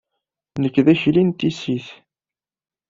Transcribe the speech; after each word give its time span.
Nekk 0.61 0.75
d 0.85 0.87
akli 0.93 1.23
n 1.27 1.29
tissit. 1.39 1.87